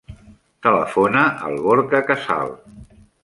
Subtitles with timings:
[0.67, 2.57] Telefona al Gorka Casal.